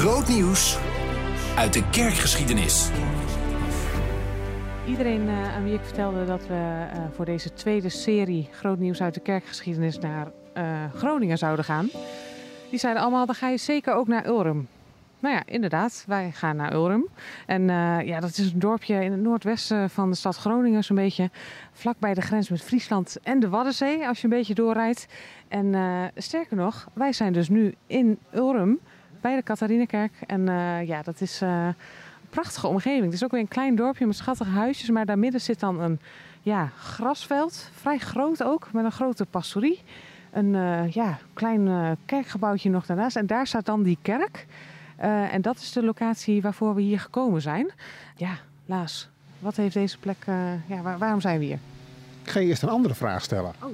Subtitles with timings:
[0.00, 0.78] Groot nieuws
[1.56, 2.90] uit de kerkgeschiedenis.
[4.86, 9.02] Iedereen uh, aan wie ik vertelde dat we uh, voor deze tweede serie Groot nieuws
[9.02, 10.26] uit de kerkgeschiedenis naar
[10.56, 11.88] uh, Groningen zouden gaan,
[12.70, 14.68] die zeiden allemaal: dan ga je zeker ook naar Ulrum.
[15.18, 17.06] Nou ja, inderdaad, wij gaan naar Ulrum.
[17.46, 17.64] En
[18.06, 21.30] ja, dat is een dorpje in het noordwesten van de stad Groningen, zo'n beetje
[21.72, 25.06] vlakbij de grens met Friesland en de Waddenzee, als je een beetje doorrijdt.
[25.48, 25.74] En
[26.16, 28.80] sterker nog, wij zijn dus nu in Ulrum
[29.20, 30.12] bij de Katharinekerk.
[30.26, 31.74] En uh, ja, dat is uh, een
[32.30, 33.04] prachtige omgeving.
[33.04, 34.90] Het is ook weer een klein dorpje met schattige huisjes.
[34.90, 35.98] Maar daar midden zit dan een
[36.42, 37.70] ja, grasveld.
[37.74, 39.82] Vrij groot ook, met een grote pastorie.
[40.32, 43.16] Een uh, ja, klein kerkgebouwtje nog daarnaast.
[43.16, 44.46] En daar staat dan die kerk.
[45.30, 47.70] en dat is de locatie waarvoor we hier gekomen zijn.
[48.16, 48.32] Ja,
[48.66, 50.24] Laas, wat heeft deze plek...
[50.66, 51.58] ja, waar, waarom zijn we hier?
[52.22, 53.52] Ik ga je eerst een andere vraag stellen.
[53.62, 53.70] Oh.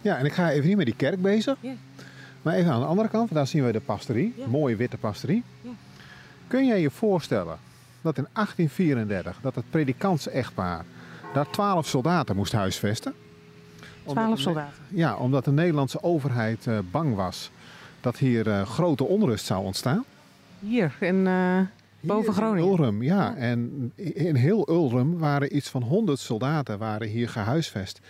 [0.00, 1.56] Ja, en ik ga even niet met die kerk bezig.
[1.60, 1.76] Yeah.
[2.42, 4.34] Maar even aan de andere kant, daar zien we de pastorie.
[4.36, 4.46] Ja.
[4.46, 5.42] Mooie witte pastorie.
[5.60, 5.70] Ja.
[6.46, 7.58] Kun jij je voorstellen
[8.00, 10.84] dat in 1834 dat het predikants-echtpaar
[11.34, 13.14] daar twaalf soldaten moest huisvesten?
[14.06, 14.82] Twaalf soldaten?
[14.88, 17.50] Ja, omdat de Nederlandse overheid uh, bang was
[18.00, 20.04] dat hier uh, grote onrust zou ontstaan.
[20.58, 21.60] Hier, in, uh,
[22.00, 22.64] boven Groningen?
[22.64, 23.16] In Ulrum, ja.
[23.16, 23.36] ja.
[23.36, 28.00] En in heel Ulrum waren iets van 100 soldaten waren hier gehuisvest.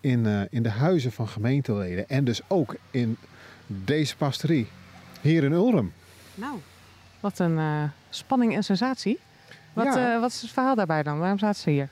[0.00, 2.08] In, in de huizen van gemeenteleden.
[2.08, 3.16] En dus ook in
[3.84, 4.68] deze pastorie
[5.20, 5.92] hier in Ulrum.
[6.34, 6.54] Nou,
[7.20, 9.18] wat een uh, spanning en sensatie.
[9.72, 10.14] Wat, Ja.
[10.14, 11.18] uh, wat is het verhaal daarbij dan?
[11.18, 11.88] Waarom zaten ze hier?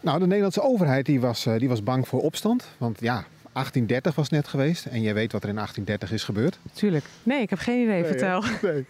[0.00, 2.68] Nou, de Nederlandse overheid die was, uh, die was bang voor opstand.
[2.78, 3.12] Want ja,
[3.52, 4.86] 1830 was net geweest.
[4.86, 6.58] En jij weet wat er in 1830 is gebeurd.
[6.72, 7.04] Tuurlijk.
[7.22, 8.04] Nee, ik heb geen idee.
[8.04, 8.42] Vertel.
[8.62, 8.86] Nee.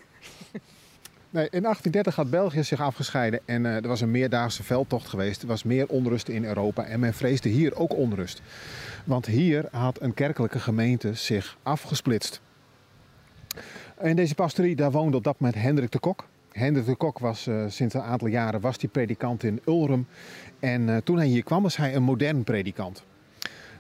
[1.37, 5.43] In 1830 had België zich afgescheiden en uh, er was een meerdaagse veldtocht geweest.
[5.43, 8.43] Er was meer onrust in Europa en men vreesde hier ook onrust.
[9.05, 12.41] Want hier had een kerkelijke gemeente zich afgesplitst.
[14.01, 16.27] In deze pastorie daar woonde op dat moment Hendrik de Kok.
[16.53, 20.07] Hendrik de Kok was uh, sinds een aantal jaren was die predikant in Ulrum.
[20.61, 23.05] En uh, toen hij hier kwam was hij een modern predikant.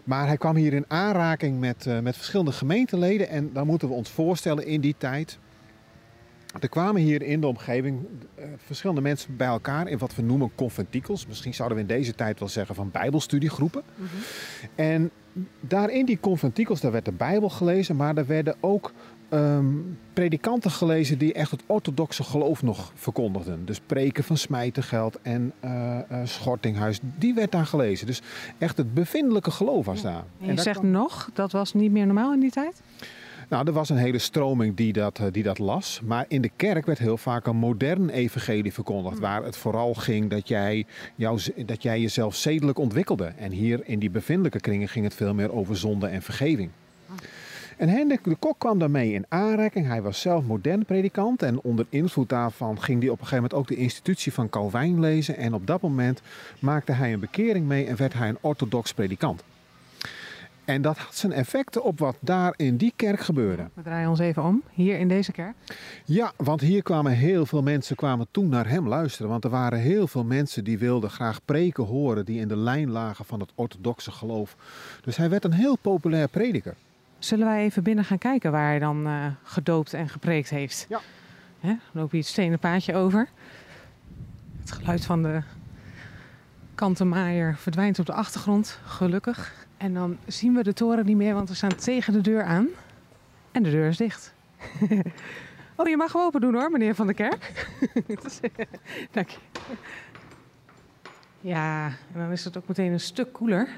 [0.05, 3.28] Maar hij kwam hier in aanraking met, met verschillende gemeenteleden.
[3.28, 5.39] En dan moeten we ons voorstellen in die tijd.
[6.61, 8.00] Er kwamen hier in de omgeving
[8.39, 11.27] uh, verschillende mensen bij elkaar in wat we noemen conventikels.
[11.27, 13.83] Misschien zouden we in deze tijd wel zeggen van bijbelstudiegroepen.
[13.94, 14.21] Mm -hmm.
[14.75, 15.11] En
[15.61, 18.93] daar in die conventikels daar werd de Bijbel gelezen, maar er werden ook
[19.31, 23.65] um, predikanten gelezen die echt het orthodoxe geloof nog verkondigden.
[23.65, 28.06] Dus preken van Smijtengeld en uh, uh, Schortinghuis, die werd daar gelezen.
[28.06, 28.22] Dus
[28.59, 30.25] echt het bevindelijke geloof was daar.
[30.41, 30.91] En je en zegt kwam...
[30.91, 32.83] nog, dat was niet meer normaal in die tijd?
[33.49, 36.01] Nou, er was een hele stroming die dat, die dat las.
[36.05, 39.19] Maar in de kerk werd heel vaak een modern evangelie verkondigd.
[39.19, 43.25] Waar het vooral ging dat jij, jou, dat jij jezelf zedelijk ontwikkelde.
[43.25, 46.71] En hier in die bevindelijke kringen ging het veel meer over zonde en vergeving.
[47.77, 49.87] En Hendrik de Kok kwam daarmee in aanraking.
[49.87, 51.43] Hij was zelf modern predikant.
[51.43, 55.01] En onder invloed daarvan ging hij op een gegeven moment ook de institutie van Calvijn
[55.01, 55.37] lezen.
[55.37, 56.23] En op dat moment
[56.59, 59.43] maakte hij een bekering mee en werd hij een orthodox predikant.
[60.66, 63.69] En dat had zijn effecten op wat daar in die kerk gebeurde.
[63.75, 65.54] We draaien ons even om, hier in deze kerk.
[66.04, 69.31] Ja, want hier kwamen heel veel mensen kwamen toen naar hem luisteren.
[69.31, 72.91] Want er waren heel veel mensen die wilden graag preken horen, die in de lijn
[72.91, 74.56] lagen van het orthodoxe geloof.
[75.00, 76.75] Dus hij werd een heel populair prediker.
[77.19, 80.87] Zullen wij even binnen gaan kijken waar hij dan uh, gedoopt en gepreekt heeft?
[80.88, 81.00] Ja.
[81.60, 81.75] Hè?
[81.93, 83.28] Loop je het stenen paadje over.
[84.60, 85.41] Het geluid van de
[86.75, 89.66] kantenmaaier verdwijnt op de achtergrond, gelukkig.
[89.76, 92.66] En dan zien we de toren niet meer, want we staan tegen de deur aan.
[93.53, 94.34] En de deur is dicht.
[95.76, 97.66] oh, je mag hem open doen hoor, meneer Van der Kerk.
[99.12, 99.38] Dank je.
[101.41, 103.69] Ja, en dan is het ook meteen een stuk koeler.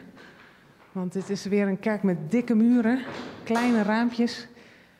[0.92, 3.02] Want dit is weer een kerk met dikke muren,
[3.44, 4.48] kleine raampjes.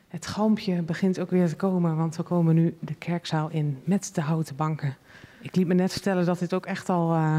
[0.07, 4.09] Het galmpje begint ook weer te komen, want we komen nu de kerkzaal in met
[4.13, 4.97] de houten banken.
[5.41, 7.35] Ik liet me net vertellen dat dit ook echt al uh,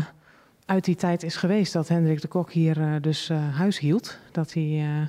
[0.70, 4.18] uit die tijd is geweest dat Hendrik de Kok hier uh, dus uh, huis hield.
[4.32, 5.08] Dat hij uh,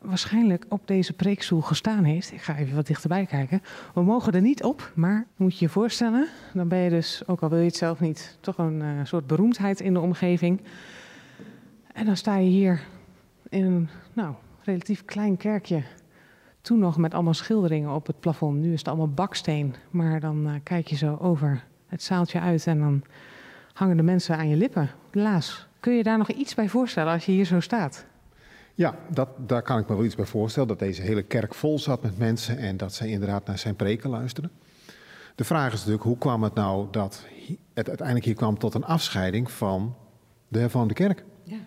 [0.00, 2.32] waarschijnlijk op deze preekstoel gestaan heeft.
[2.32, 3.62] Ik ga even wat dichterbij kijken.
[3.94, 7.40] We mogen er niet op, maar moet je je voorstellen, dan ben je dus, ook
[7.40, 10.60] al wil je het zelf niet, toch een soort beroemdheid in de omgeving.
[11.92, 12.80] En dan sta je hier
[13.48, 15.82] in een nou, relatief klein kerkje.
[16.60, 18.58] Toen nog met allemaal schilderingen op het plafond.
[18.60, 19.74] Nu is het allemaal baksteen.
[19.90, 23.02] Maar dan kijk je zo over het zaaltje uit en dan
[23.78, 24.90] hangen de mensen aan je lippen.
[25.12, 28.04] Laas, kun je daar nog iets bij voorstellen als je hier zo staat?
[28.74, 30.68] Ja, dat, daar kan ik me wel iets bij voorstellen.
[30.68, 34.10] Dat deze hele kerk vol zat met mensen en dat zij inderdaad naar zijn preken
[34.10, 34.50] luisterden.
[35.34, 37.24] De vraag is natuurlijk, hoe kwam het nou dat
[37.74, 39.94] het uiteindelijk hier kwam tot een afscheiding van
[40.48, 41.24] de hervormde kerk?
[41.42, 41.58] Ja.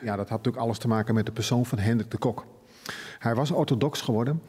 [0.00, 2.46] Ja, dat had natuurlijk alles te maken met de persoon van Hendrik de Kok.
[3.18, 4.40] Hij was orthodox geworden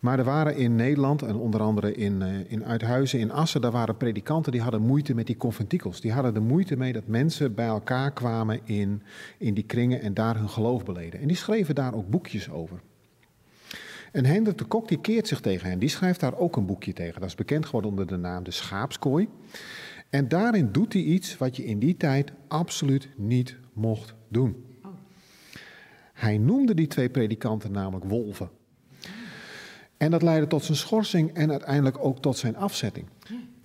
[0.00, 3.70] Maar er waren in Nederland, en onder andere in, uh, in Uithuizen, in Assen, daar
[3.70, 6.00] waren predikanten die hadden moeite met die conventikels.
[6.00, 9.02] Die hadden er moeite mee dat mensen bij elkaar kwamen in,
[9.38, 11.20] in die kringen en daar hun geloof beleden.
[11.20, 12.80] En die schreven daar ook boekjes over.
[14.12, 15.78] En Hendrik de Kok die keert zich tegen hen.
[15.78, 17.20] Die schrijft daar ook een boekje tegen.
[17.20, 19.28] Dat is bekend geworden onder de naam De Schaapskooi.
[20.10, 24.64] En daarin doet hij iets wat je in die tijd absoluut niet mocht doen.
[26.12, 28.50] Hij noemde die twee predikanten namelijk wolven.
[29.98, 33.06] En dat leidde tot zijn schorsing en uiteindelijk ook tot zijn afzetting.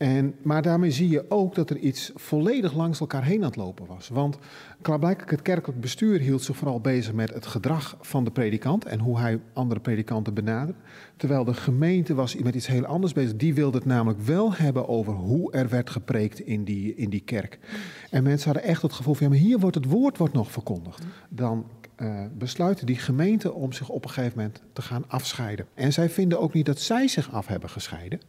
[0.04, 3.56] En, maar daarmee zie je ook dat er iets volledig langs elkaar heen aan het
[3.56, 4.10] lopen was.
[4.10, 4.38] Want
[4.82, 9.00] klaarblijkelijk het kerkelijk bestuur hield zich vooral bezig met het gedrag van de predikant en
[9.00, 10.74] hoe hij andere predikanten benaderde.
[11.18, 13.36] Terwijl de gemeente was met iets heel anders bezig.
[13.36, 17.24] Die wilde het namelijk wel hebben over hoe er werd gepreekt in die, in die
[17.24, 17.60] kerk.
[18.10, 20.52] En mensen hadden echt het gevoel van, ja, maar hier wordt het woord wordt nog
[20.52, 21.06] verkondigd.
[21.30, 21.66] Dan
[21.98, 25.66] uh, besluiten die gemeente om zich op een gegeven moment te gaan afscheiden.
[25.74, 28.20] En zij vinden ook niet dat zij zich af hebben gescheiden.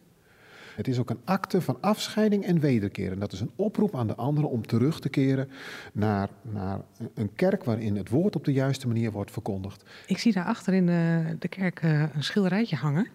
[0.75, 3.13] Het is ook een akte van afscheiding en wederkeer.
[3.13, 5.49] En dat is een oproep aan de anderen om terug te keren
[5.93, 6.81] naar, naar
[7.15, 9.85] een kerk waarin het woord op de juiste manier wordt verkondigd.
[10.07, 13.09] Ik zie daar achter in de, de kerk uh, een schilderijtje hangen.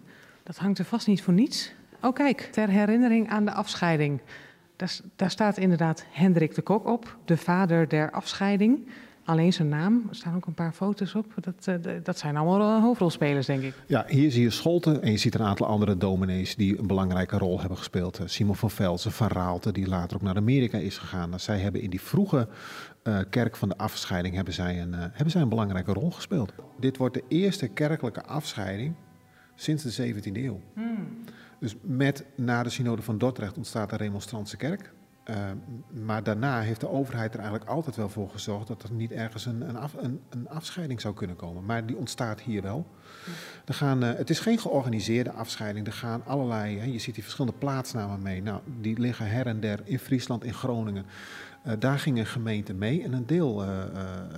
[0.44, 1.73] Dat hangt er vast niet voor niets.
[2.01, 4.21] Oh kijk, ter herinnering aan de afscheiding.
[4.75, 8.88] Daar, daar staat inderdaad Hendrik de Kok op, de vader der afscheiding
[9.29, 10.05] alleen zijn naam.
[10.09, 11.33] Er staan ook een paar foto's op.
[11.35, 13.73] Dat, uh, dat zijn allemaal uh, hoofdrolspelers, denk ik.
[13.87, 17.37] Ja, hier zie je Scholten en je ziet een aantal andere dominees die een belangrijke
[17.37, 18.19] rol hebben gespeeld.
[18.19, 21.39] Uh, Simon van Velzen, Van Raalte, die later ook naar Amerika is gegaan.
[21.39, 22.47] Zij hebben in die vroege
[23.29, 26.53] kerk van de afscheiding hebben zij, een, hebben zij een belangrijke rol gespeeld.
[26.79, 28.95] Dit wordt de eerste kerkelijke afscheiding
[29.55, 30.61] sinds de 17e eeuw.
[30.73, 31.07] Hmm.
[31.59, 34.91] Dus met na de synode van Dordrecht ontstaat de remonstrantse kerk.
[35.29, 35.35] Uh,
[36.03, 39.45] maar daarna heeft de overheid er eigenlijk altijd wel voor gezorgd dat er niet ergens
[39.45, 41.65] een, een, een afscheiding zou kunnen komen.
[41.65, 42.85] Maar die ontstaat hier wel.
[43.65, 45.88] Er gaan, uh, het is geen georganiseerde afscheiding.
[45.88, 48.41] Er gaan allerlei, hè, je ziet die verschillende plaatsnamen mee.
[48.41, 51.06] Nou, die liggen her en der in Friesland, in Groningen.
[51.67, 53.83] Uh, daar gingen gemeenten mee en een deel uh,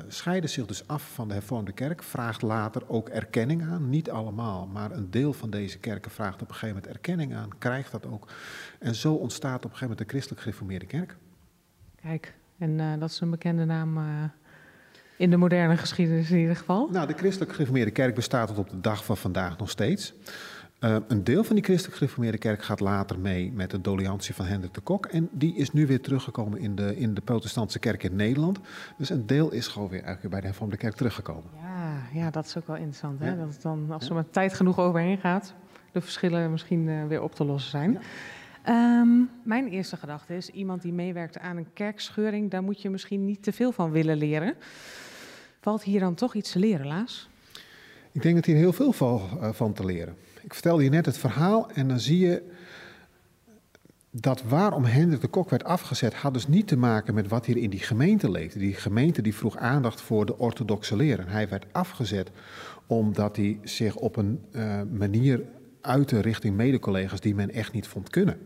[0.07, 3.89] zich dus af van de hervormde kerk, vraagt later ook erkenning aan.
[3.89, 7.49] Niet allemaal, maar een deel van deze kerken vraagt op een gegeven moment erkenning aan,
[7.57, 8.31] krijgt dat ook.
[8.79, 11.17] En zo ontstaat op een gegeven moment de christelijk gereformeerde kerk.
[12.01, 13.99] Kijk, en dat is een bekende naam
[15.21, 16.89] in de moderne geschiedenis in ieder geval.
[16.91, 20.13] Nou, de christelijk gereformeerde kerk bestaat tot op de dag van vandaag nog steeds.
[20.79, 24.45] Uh, een deel van die christelijk gereformeerde kerk gaat later mee met de doliantie van
[24.45, 25.05] Hendrik de Kok.
[25.05, 28.59] En die is nu weer teruggekomen in de, in de protestantse kerk in Nederland.
[28.97, 31.49] Dus een deel is gewoon weer eigenlijk bij de hervormde kerk teruggekomen.
[31.61, 33.19] Ja, ja dat is ook wel interessant.
[33.19, 33.37] Hè?
[33.37, 35.53] Dat het dan, als er maar tijd genoeg overheen gaat,
[35.91, 37.91] de verschillen misschien uh, weer op te lossen zijn.
[37.91, 38.99] Ja.
[38.99, 43.25] Um, mijn eerste gedachte is, iemand die meewerkt aan een kerkscheuring, daar moet je misschien
[43.25, 44.55] niet te veel van willen leren.
[45.61, 47.29] Valt hier dan toch iets te leren, Laas?
[48.11, 50.15] Ik denk dat hier heel veel van, uh, van te leren.
[50.41, 52.43] Ik vertelde je net het verhaal en dan zie je
[54.11, 57.57] dat waarom Hendrik de Kok werd afgezet, had dus niet te maken met wat hier
[57.57, 58.59] in die gemeente leefde.
[58.59, 61.27] Die gemeente die vroeg aandacht voor de orthodoxe leren.
[61.27, 62.31] Hij werd afgezet
[62.85, 65.43] omdat hij zich op een uh, manier
[65.81, 68.37] uitte richting medecollega's die men echt niet vond kunnen.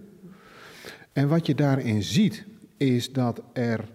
[1.13, 2.45] En wat je daarin ziet,
[2.77, 3.89] is dat er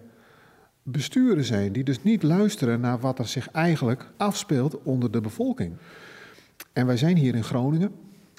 [0.83, 5.73] besturen zijn die dus niet luisteren naar wat er zich eigenlijk afspeelt onder de bevolking.
[6.73, 7.91] En wij zijn hier in Groningen.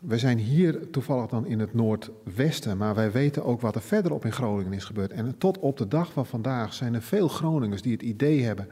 [0.03, 4.25] We zijn hier toevallig dan in het noordwesten, maar wij weten ook wat er verderop
[4.25, 5.13] in Groningen is gebeurd.
[5.13, 8.69] En tot op de dag van vandaag zijn er veel Groningers die het idee hebben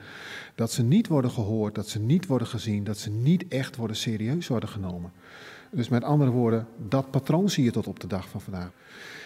[0.54, 3.96] dat ze niet worden gehoord, dat ze niet worden gezien, dat ze niet echt worden
[3.96, 5.12] serieus worden genomen.
[5.70, 8.70] Dus met andere woorden, dat patroon zie je tot op de dag van vandaag.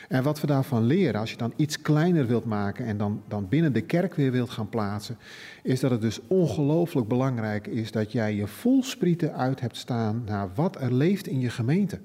[0.08, 3.48] En wat we daarvan leren, als je dan iets kleiner wilt maken en dan, dan
[3.48, 5.18] binnen de kerk weer wilt gaan plaatsen,
[5.62, 10.48] is dat het dus ongelooflijk belangrijk is dat jij je voelsprieten uit hebt staan naar
[10.54, 12.00] wat er leeft in je gemeente.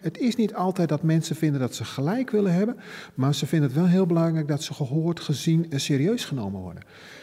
[0.00, 2.76] Het is niet altijd dat mensen vinden dat ze gelijk willen hebben,
[3.14, 6.82] maar ze vinden het wel heel belangrijk dat ze gehoord, gezien en serieus genomen worden.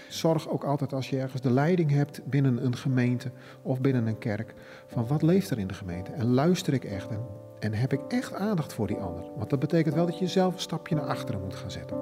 [0.10, 3.32] Zorg ook altijd als je ergens de leiding hebt binnen een gemeente
[3.62, 4.54] of binnen een kerk,
[4.88, 7.20] van wat leeft er in de gemeente en luister ik echt en,
[7.60, 9.24] en heb ik echt aandacht voor die ander.
[9.38, 11.98] Want dat betekent wel dat je zelf een stapje naar achteren moet gaan zetten.